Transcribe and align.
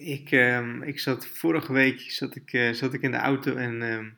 Ik, 0.00 0.30
ehm, 0.30 0.82
ik 0.82 1.00
zat 1.00 1.26
vorige 1.26 1.72
week 1.72 2.00
zat 2.00 2.36
ik, 2.36 2.52
eh, 2.52 2.72
zat 2.72 2.94
ik 2.94 3.02
in 3.02 3.10
de 3.10 3.16
auto 3.16 3.54
en 3.54 3.82
ehm, 3.82 4.08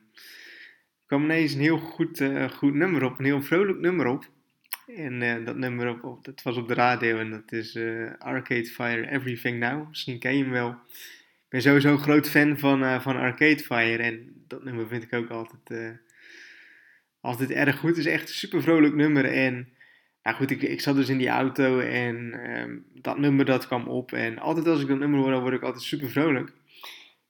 kwam 1.05 1.23
ineens 1.23 1.53
een 1.53 1.59
heel 1.59 1.77
goed, 1.77 2.21
eh, 2.21 2.49
goed 2.49 2.73
nummer 2.73 3.03
op, 3.03 3.19
een 3.19 3.25
heel 3.25 3.41
vrolijk 3.41 3.79
nummer 3.79 4.05
op. 4.05 4.29
En 4.87 5.21
eh, 5.21 5.45
dat 5.45 5.57
nummer 5.57 6.03
op, 6.03 6.25
dat 6.25 6.41
was 6.41 6.57
op 6.57 6.67
de 6.67 6.73
radio 6.73 7.17
en 7.19 7.29
dat 7.29 7.51
is 7.51 7.77
Arcade 8.17 8.65
Fire 8.65 9.09
Everything 9.09 9.59
Now. 9.59 9.87
Misschien 9.89 10.19
ken 10.19 10.37
je 10.37 10.43
hem 10.43 10.51
wel. 10.51 10.69
Ik 10.69 11.49
ben 11.49 11.61
sowieso 11.61 11.91
een 11.91 11.99
groot 11.99 12.29
fan 12.29 12.59
van, 12.59 13.01
van 13.01 13.17
Arcade 13.17 13.59
Fire 13.59 14.03
en 14.03 14.43
dat 14.47 14.63
nummer 14.63 14.87
vind 14.87 15.03
ik 15.03 15.13
ook 15.13 15.29
altijd, 15.29 15.99
altijd 17.21 17.51
erg 17.51 17.77
goed. 17.77 17.89
Het 17.89 17.97
is 17.97 18.05
echt 18.05 18.29
een 18.29 18.35
super 18.35 18.61
vrolijk 18.61 18.95
nummer 18.95 19.25
en 19.25 19.67
nou 20.23 20.35
goed, 20.35 20.51
ik, 20.51 20.61
ik 20.61 20.81
zat 20.81 20.95
dus 20.95 21.09
in 21.09 21.17
die 21.17 21.29
auto 21.29 21.79
en 21.79 22.33
ehm, 22.33 22.77
dat 22.93 23.17
nummer 23.17 23.45
dat 23.45 23.67
kwam 23.67 23.87
op. 23.87 24.11
En 24.11 24.39
altijd 24.39 24.67
als 24.67 24.81
ik 24.81 24.87
dat 24.87 24.99
nummer 24.99 25.19
hoor, 25.19 25.31
dan 25.31 25.41
word 25.41 25.53
ik 25.53 25.61
altijd 25.61 25.83
super 25.83 26.09
vrolijk. 26.09 26.53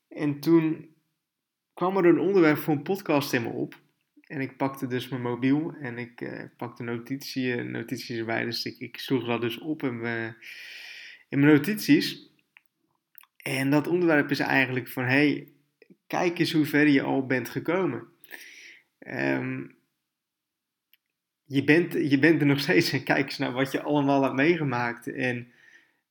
En 0.09 0.39
toen 0.39 0.95
kwam 1.73 1.97
er 1.97 2.05
een 2.05 2.19
onderwerp 2.19 2.57
voor 2.57 2.73
een 2.73 2.83
podcast 2.83 3.33
in 3.33 3.41
me 3.41 3.49
op. 3.49 3.81
En 4.27 4.41
ik 4.41 4.57
pakte 4.57 4.87
dus 4.87 5.07
mijn 5.07 5.21
mobiel 5.21 5.75
en 5.81 5.97
ik 5.97 6.21
eh, 6.21 6.43
pakte 6.57 6.83
notitie, 6.83 7.55
notities 7.55 8.17
erbij. 8.17 8.45
Dus 8.45 8.65
ik, 8.65 8.79
ik 8.79 8.97
sloeg 8.97 9.25
dat 9.25 9.41
dus 9.41 9.59
op 9.59 9.83
in 9.83 9.99
mijn, 9.99 10.35
in 11.29 11.39
mijn 11.39 11.53
notities. 11.53 12.31
En 13.37 13.69
dat 13.69 13.87
onderwerp 13.87 14.29
is 14.31 14.39
eigenlijk 14.39 14.87
van, 14.87 15.03
hey, 15.03 15.47
kijk 16.07 16.39
eens 16.39 16.51
hoe 16.51 16.65
ver 16.65 16.87
je 16.87 17.01
al 17.01 17.25
bent 17.25 17.49
gekomen. 17.49 18.07
Ehm, 18.99 19.65
je, 21.45 21.63
bent, 21.63 21.93
je 21.93 22.19
bent 22.19 22.41
er 22.41 22.47
nog 22.47 22.59
steeds 22.59 22.91
en 22.91 23.03
kijk 23.03 23.25
eens 23.25 23.37
naar 23.37 23.51
wat 23.51 23.71
je 23.71 23.81
allemaal 23.81 24.23
hebt 24.23 24.35
meegemaakt. 24.35 25.13
En 25.13 25.51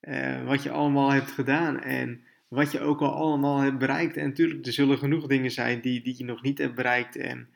eh, 0.00 0.44
wat 0.44 0.62
je 0.62 0.70
allemaal 0.70 1.12
hebt 1.12 1.30
gedaan. 1.30 1.80
En 1.80 2.24
wat 2.48 2.72
je 2.72 2.80
ook 2.80 3.00
al 3.00 3.14
allemaal 3.14 3.58
hebt 3.58 3.78
bereikt. 3.78 4.16
En 4.16 4.26
natuurlijk, 4.26 4.66
er 4.66 4.72
zullen 4.72 4.98
genoeg 4.98 5.26
dingen 5.26 5.50
zijn 5.50 5.80
die, 5.80 6.02
die 6.02 6.14
je 6.18 6.24
nog 6.24 6.42
niet 6.42 6.58
hebt 6.58 6.74
bereikt. 6.74 7.16
En 7.16 7.48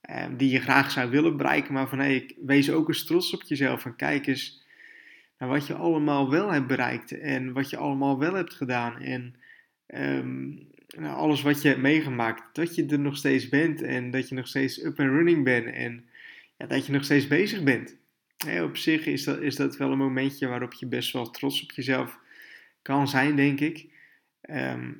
eh, 0.00 0.26
die 0.36 0.50
je 0.50 0.60
graag 0.60 0.90
zou 0.90 1.10
willen 1.10 1.36
bereiken. 1.36 1.72
Maar 1.72 1.88
van 1.88 1.98
hey, 1.98 2.36
wees 2.46 2.70
ook 2.70 2.88
eens 2.88 3.04
trots 3.04 3.34
op 3.34 3.42
jezelf. 3.42 3.84
En 3.84 3.96
kijk 3.96 4.26
eens 4.26 4.66
naar 5.38 5.48
wat 5.48 5.66
je 5.66 5.74
allemaal 5.74 6.30
wel 6.30 6.52
hebt 6.52 6.66
bereikt. 6.66 7.18
En 7.18 7.52
wat 7.52 7.70
je 7.70 7.76
allemaal 7.76 8.18
wel 8.18 8.34
hebt 8.34 8.54
gedaan. 8.54 9.00
En 9.00 9.34
nou, 10.96 11.16
alles 11.16 11.42
wat 11.42 11.62
je 11.62 11.68
hebt 11.68 11.80
meegemaakt. 11.80 12.54
Dat 12.54 12.74
je 12.74 12.86
er 12.86 12.98
nog 12.98 13.16
steeds 13.16 13.48
bent. 13.48 13.82
En 13.82 14.10
dat 14.10 14.28
je 14.28 14.34
nog 14.34 14.48
steeds 14.48 14.84
up 14.84 15.00
and 15.00 15.08
running 15.08 15.44
bent. 15.44 15.66
En 15.66 16.04
dat 16.68 16.86
je 16.86 16.92
nog 16.92 17.04
steeds 17.04 17.26
bezig 17.26 17.62
bent. 17.62 18.00
Op 18.62 18.76
zich 18.76 19.06
is 19.06 19.24
dat, 19.24 19.40
is 19.40 19.56
dat 19.56 19.76
wel 19.76 19.92
een 19.92 19.98
momentje 19.98 20.46
waarop 20.46 20.72
je 20.72 20.86
best 20.86 21.12
wel 21.12 21.30
trots 21.30 21.62
op 21.62 21.72
jezelf 21.72 22.18
kan 22.82 23.08
zijn, 23.08 23.36
denk 23.36 23.60
ik. 23.60 23.86
Ehm, 24.40 24.92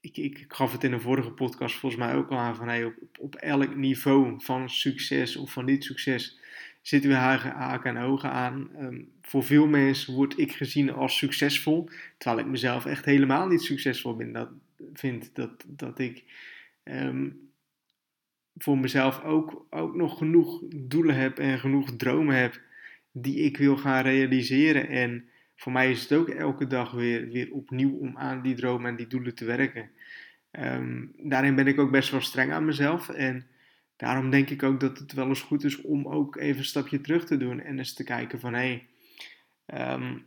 ik, 0.00 0.16
ik, 0.16 0.38
ik, 0.38 0.52
gaf 0.52 0.72
het 0.72 0.84
in 0.84 0.92
een 0.92 1.00
vorige 1.00 1.30
podcast 1.30 1.76
volgens 1.76 2.02
mij 2.02 2.14
ook 2.14 2.30
al 2.30 2.38
aan 2.38 2.56
van 2.56 2.68
hey, 2.68 2.84
op, 2.84 2.94
op 3.18 3.34
elk 3.34 3.76
niveau 3.76 4.34
van 4.38 4.70
succes 4.70 5.36
of 5.36 5.52
van 5.52 5.64
niet 5.64 5.84
succes 5.84 6.38
zitten 6.82 7.10
we 7.10 7.16
haken 7.16 7.96
en 7.96 8.02
ogen 8.02 8.30
aan. 8.30 8.70
Um, 8.80 9.12
voor 9.22 9.44
veel 9.44 9.66
mensen 9.66 10.14
word 10.14 10.38
ik 10.38 10.52
gezien 10.52 10.92
als 10.92 11.16
succesvol, 11.16 11.90
terwijl 12.18 12.40
ik 12.40 12.50
mezelf 12.50 12.86
echt 12.86 13.04
helemaal 13.04 13.46
niet 13.46 13.62
succesvol 13.62 14.16
ben. 14.16 14.32
Dat 14.32 14.48
vind 14.92 15.30
dat, 15.34 15.64
dat 15.66 15.98
ik 15.98 16.24
um, 16.84 17.47
voor 18.58 18.78
mezelf 18.78 19.24
ook, 19.24 19.66
ook 19.70 19.94
nog 19.94 20.18
genoeg 20.18 20.62
doelen 20.76 21.14
heb 21.14 21.38
en 21.38 21.58
genoeg 21.58 21.96
dromen 21.96 22.36
heb 22.36 22.60
die 23.12 23.36
ik 23.36 23.56
wil 23.56 23.76
gaan 23.76 24.02
realiseren. 24.02 24.88
En 24.88 25.28
voor 25.56 25.72
mij 25.72 25.90
is 25.90 26.02
het 26.02 26.12
ook 26.12 26.28
elke 26.28 26.66
dag 26.66 26.90
weer, 26.90 27.28
weer 27.28 27.52
opnieuw 27.52 27.96
om 27.96 28.16
aan 28.16 28.42
die 28.42 28.54
dromen 28.54 28.90
en 28.90 28.96
die 28.96 29.06
doelen 29.06 29.34
te 29.34 29.44
werken. 29.44 29.90
Um, 30.52 31.12
daarin 31.16 31.54
ben 31.54 31.66
ik 31.66 31.78
ook 31.78 31.90
best 31.90 32.10
wel 32.10 32.20
streng 32.20 32.52
aan 32.52 32.64
mezelf. 32.64 33.08
En 33.08 33.46
daarom 33.96 34.30
denk 34.30 34.50
ik 34.50 34.62
ook 34.62 34.80
dat 34.80 34.98
het 34.98 35.12
wel 35.12 35.28
eens 35.28 35.40
goed 35.40 35.64
is 35.64 35.80
om 35.80 36.06
ook 36.06 36.36
even 36.36 36.58
een 36.58 36.64
stapje 36.64 37.00
terug 37.00 37.26
te 37.26 37.36
doen 37.36 37.60
en 37.60 37.78
eens 37.78 37.94
te 37.94 38.04
kijken 38.04 38.40
van 38.40 38.54
hé, 38.54 38.86
hey, 39.66 39.94
um, 39.94 40.26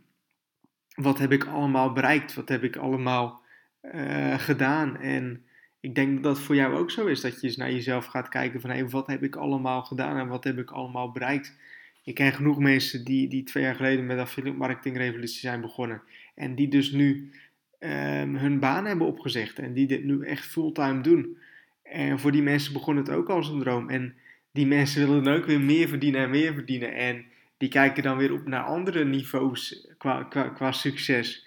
wat 0.94 1.18
heb 1.18 1.32
ik 1.32 1.44
allemaal 1.44 1.92
bereikt? 1.92 2.34
Wat 2.34 2.48
heb 2.48 2.62
ik 2.62 2.76
allemaal 2.76 3.42
uh, 3.82 4.38
gedaan? 4.38 4.96
En 4.96 5.44
ik 5.82 5.94
denk 5.94 6.14
dat 6.14 6.22
dat 6.22 6.40
voor 6.40 6.54
jou 6.54 6.74
ook 6.74 6.90
zo 6.90 7.06
is. 7.06 7.20
Dat 7.20 7.40
je 7.40 7.46
eens 7.46 7.56
naar 7.56 7.72
jezelf 7.72 8.06
gaat 8.06 8.28
kijken 8.28 8.60
van 8.60 8.70
hey, 8.70 8.88
wat 8.88 9.06
heb 9.06 9.22
ik 9.22 9.36
allemaal 9.36 9.82
gedaan 9.82 10.16
en 10.16 10.28
wat 10.28 10.44
heb 10.44 10.58
ik 10.58 10.70
allemaal 10.70 11.10
bereikt. 11.10 11.56
Ik 12.04 12.14
ken 12.14 12.32
genoeg 12.32 12.58
mensen 12.58 13.04
die, 13.04 13.28
die 13.28 13.42
twee 13.42 13.62
jaar 13.62 13.74
geleden 13.74 14.06
met 14.06 14.18
affiliate 14.18 14.58
marketing 14.58 14.96
revolutie 14.96 15.40
zijn 15.40 15.60
begonnen. 15.60 16.02
En 16.34 16.54
die 16.54 16.68
dus 16.68 16.90
nu 16.90 17.30
um, 17.78 18.36
hun 18.36 18.58
baan 18.58 18.86
hebben 18.86 19.06
opgezegd. 19.06 19.58
En 19.58 19.72
die 19.72 19.86
dit 19.86 20.04
nu 20.04 20.24
echt 20.24 20.44
fulltime 20.44 21.00
doen. 21.00 21.38
En 21.82 22.18
voor 22.18 22.32
die 22.32 22.42
mensen 22.42 22.72
begon 22.72 22.96
het 22.96 23.10
ook 23.10 23.28
als 23.28 23.48
een 23.48 23.60
droom. 23.60 23.88
En 23.88 24.14
die 24.52 24.66
mensen 24.66 25.06
willen 25.06 25.24
dan 25.24 25.34
ook 25.34 25.46
weer 25.46 25.60
meer 25.60 25.88
verdienen 25.88 26.20
en 26.20 26.30
meer 26.30 26.54
verdienen. 26.54 26.94
En 26.94 27.24
die 27.56 27.68
kijken 27.68 28.02
dan 28.02 28.16
weer 28.16 28.32
op 28.32 28.46
naar 28.46 28.64
andere 28.64 29.04
niveaus 29.04 29.88
qua, 29.98 30.22
qua, 30.22 30.48
qua 30.48 30.72
succes. 30.72 31.46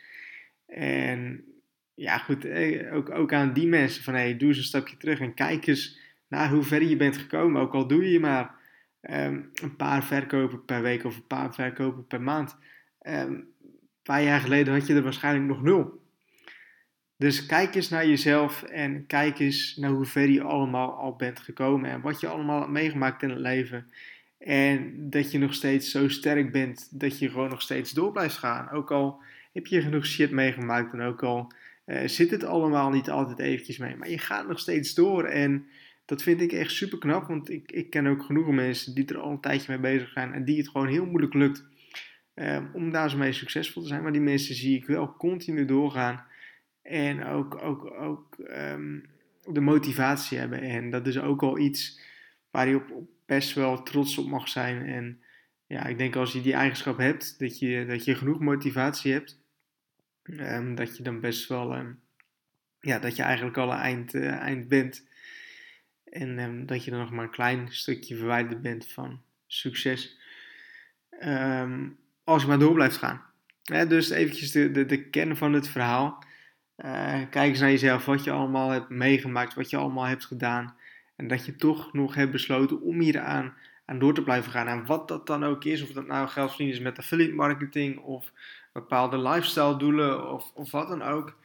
En 0.66 1.44
ja, 1.96 2.18
goed, 2.18 2.48
ook, 2.92 3.10
ook 3.10 3.34
aan 3.34 3.54
die 3.54 3.68
mensen 3.68 4.04
van 4.04 4.14
hey, 4.14 4.38
doe 4.38 4.48
eens 4.48 4.58
een 4.58 4.64
stapje 4.64 4.98
terug 4.98 5.20
en 5.20 5.34
kijk 5.34 5.68
eens 5.68 6.00
naar 6.28 6.50
hoe 6.50 6.64
ver 6.64 6.84
je 6.84 6.96
bent 6.96 7.18
gekomen. 7.18 7.62
Ook 7.62 7.74
al 7.74 7.88
doe 7.88 8.12
je 8.12 8.20
maar 8.20 8.56
um, 9.02 9.50
een 9.54 9.76
paar 9.76 10.04
verkopen 10.04 10.66
per 10.66 10.82
week 10.82 11.04
of 11.04 11.16
een 11.16 11.28
paar 11.28 11.54
verkopen 11.54 12.08
per 12.08 12.22
maand. 12.22 12.58
Um, 13.02 13.14
een 13.14 13.48
paar 14.04 14.24
jaar 14.24 14.40
geleden 14.40 14.74
had 14.74 14.88
je 14.88 14.94
er 14.94 15.04
waarschijnlijk 15.04 15.46
nog 15.46 15.62
nul. 15.62 16.04
Dus 17.18 17.46
kijk 17.46 17.76
eens 17.76 17.90
naar 17.90 18.08
jezelf 18.08 18.64
en 18.64 19.06
kijk 19.06 19.40
eens 19.40 19.76
naar 19.76 19.90
hoe 19.90 20.06
ver 20.06 20.30
je 20.30 20.42
allemaal 20.42 20.92
al 20.92 21.16
bent 21.16 21.40
gekomen 21.40 21.90
en 21.90 22.02
wat 22.02 22.20
je 22.20 22.28
allemaal 22.28 22.60
hebt 22.60 22.72
meegemaakt 22.72 23.22
in 23.22 23.30
het 23.30 23.40
leven. 23.40 23.90
En 24.38 25.10
dat 25.10 25.32
je 25.32 25.38
nog 25.38 25.54
steeds 25.54 25.92
zo 25.92 26.08
sterk 26.08 26.52
bent 26.52 27.00
dat 27.00 27.20
je 27.20 27.30
gewoon 27.30 27.50
nog 27.50 27.62
steeds 27.62 27.92
door 27.92 28.12
blijft 28.12 28.38
gaan. 28.38 28.70
Ook 28.70 28.92
al 28.92 29.22
heb 29.54 29.66
je 29.66 29.82
genoeg 29.82 30.06
shit 30.06 30.32
meegemaakt 30.32 30.94
en 30.94 31.02
ook 31.02 31.24
al 31.24 31.52
uh, 31.86 32.08
zit 32.08 32.32
het 32.32 32.44
allemaal 32.44 32.90
niet 32.90 33.10
altijd 33.10 33.40
eventjes 33.40 33.78
mee. 33.78 33.96
Maar 33.96 34.10
je 34.10 34.18
gaat 34.18 34.48
nog 34.48 34.60
steeds 34.60 34.94
door 34.94 35.24
en 35.24 35.66
dat 36.06 36.24
vind 36.24 36.42
ik 36.42 36.52
echt 36.52 36.72
super 36.72 36.98
knap. 36.98 37.28
Want 37.28 37.50
ik, 37.50 37.72
ik 37.72 37.90
ken 37.90 38.08
ook 38.08 38.24
genoeg 38.24 38.48
mensen 38.48 38.96
die 38.96 39.06
er 39.06 39.18
al 39.18 39.32
een 39.32 39.40
tijdje 39.40 39.72
mee 39.72 39.94
bezig 39.94 40.10
zijn 40.10 40.34
en 40.34 40.46
die 40.46 40.58
het 40.58 40.70
gewoon 40.70 40.88
heel 40.88 41.06
moeilijk 41.06 41.34
lukt 41.34 41.66
uh, 42.36 42.64
om 42.74 42.92
daar 42.92 43.10
zo 43.10 43.18
mee 43.18 43.32
succesvol 43.32 43.82
te 43.82 43.88
zijn. 43.88 44.04
Maar 44.04 44.12
die 44.12 44.22
mensen 44.22 44.56
zie 44.56 44.78
ik 44.78 44.86
wel 44.86 45.16
continu 45.16 45.66
doorgaan 45.66 46.26
en 46.82 47.26
ook, 47.26 47.62
ook, 47.62 47.92
ook 48.00 48.36
um, 48.38 49.10
de 49.44 49.62
motivatie 49.62 50.38
hebben. 50.38 50.62
En 50.62 50.90
dat 50.90 51.08
is 51.08 51.20
ook 51.20 51.44
al 51.44 51.58
iets 51.58 52.02
waar 52.52 52.68
je 52.68 52.76
op, 52.76 52.92
op 52.92 53.10
best 53.26 53.54
wel 53.54 53.84
trots 53.84 54.18
op 54.18 54.28
mag 54.28 54.48
zijn. 54.48 54.86
En 54.86 55.20
ja, 55.68 55.86
ik 55.86 55.98
denk 55.98 56.16
als 56.16 56.34
je 56.34 56.42
die 56.42 56.54
eigenschap 56.54 56.98
hebt, 56.98 57.40
dat 57.40 57.60
je, 57.60 57.86
dat 57.86 58.06
je 58.06 58.16
genoeg 58.16 58.40
motivatie 58.40 59.12
hebt, 59.12 59.44
um, 60.26 60.76
dat 60.76 60.98
je 60.98 61.04
dan 61.04 61.20
best 61.20 61.48
wel, 61.48 61.78
um, 61.78 62.00
ja, 62.80 63.00
dat 63.00 63.16
je 63.16 63.24
eigenlijk 63.24 63.58
al 63.58 63.72
een 63.72 63.78
eind, 63.78 64.14
uh, 64.14 64.32
eind 64.32 64.68
bent. 64.68 65.08
En 66.04 66.40
um, 66.40 66.66
dat 66.66 66.84
je 66.84 66.92
dan 66.92 67.00
nog 67.00 67.12
maar 67.12 67.24
een 67.24 67.32
klein 67.32 67.68
stukje 67.72 68.16
verwijderd 68.16 68.62
bent 68.62 68.88
van 68.88 69.22
succes. 69.48 70.20
als 72.24 72.42
je 72.42 72.48
maar 72.48 72.60
door 72.60 72.74
blijft 72.74 72.98
gaan. 72.98 73.22
Dus 73.88 74.10
eventjes 74.10 74.52
de, 74.52 74.72
de, 74.72 74.86
de 74.86 75.10
kern 75.10 75.38
van 75.38 75.54
het 75.54 75.68
verhaal. 75.68 76.24
Uh, 76.78 77.22
kijk 77.30 77.50
eens 77.50 77.60
naar 77.60 77.70
jezelf, 77.70 78.06
wat 78.06 78.24
je 78.24 78.32
allemaal 78.32 78.70
hebt 78.70 78.90
meegemaakt, 78.90 79.54
wat 79.54 79.70
je 79.70 79.78
allemaal 79.78 80.06
hebt 80.06 80.26
gedaan. 80.26 80.76
En 81.16 81.28
dat 81.28 81.46
je 81.46 81.56
toch 81.56 81.94
nog 81.94 82.16
hebt 82.16 82.32
besloten 82.32 82.82
om 82.82 83.00
hier 83.00 83.20
aan, 83.20 83.54
aan 83.86 84.00
door 84.00 84.14
te 84.14 84.24
blijven 84.24 84.52
gaan. 84.52 84.68
En 84.68 84.86
wat 84.86 85.08
dat 85.08 85.28
dan 85.28 85.44
ook 85.44 85.64
is, 85.64 85.82
of 85.82 85.90
dat 85.90 86.08
nou 86.08 86.28
geld 86.28 86.50
verdienen 86.50 86.76
is 86.76 86.82
met 86.82 86.98
affiliate 86.98 87.34
marketing 87.36 88.00
of 88.00 88.32
bepaalde 88.74 89.18
lifestyle 89.18 89.78
doelen 89.78 90.32
of, 90.32 90.52
of 90.54 90.72
wat 90.72 90.88
dan 90.88 91.02
ook. 91.02 91.38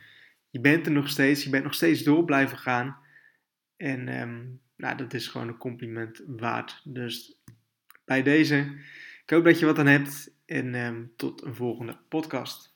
Je 0.51 0.61
bent 0.61 0.87
er 0.87 0.93
nog 0.93 1.09
steeds, 1.09 1.45
je 1.45 1.51
bent 1.51 1.65
nog 1.65 1.75
steeds 1.75 2.03
door 2.03 2.25
blijven 2.25 2.59
gaan. 2.59 2.97
En 3.77 4.21
um, 4.21 4.61
nou, 4.77 4.97
dat 4.97 5.15
is 5.15 5.29
gewoon 5.29 5.49
een 5.49 5.57
compliment 5.57 6.23
waard. 6.27 6.81
Dus 6.85 7.39
bij 8.05 8.23
deze, 8.23 8.57
ik 9.25 9.31
hoop 9.31 9.45
dat 9.45 9.59
je 9.59 9.67
wat 9.67 9.79
aan 9.79 9.87
hebt. 9.87 10.33
En 10.47 10.75
um, 10.75 11.13
tot 11.17 11.43
een 11.43 11.55
volgende 11.55 11.97
podcast. 12.09 12.70